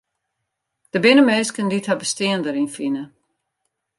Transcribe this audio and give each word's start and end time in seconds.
Der 0.93 0.99
binne 1.03 1.23
minsken 1.29 1.69
dy't 1.71 1.89
har 1.89 1.99
bestean 2.01 2.41
deryn 2.43 2.71
fine. 2.77 3.03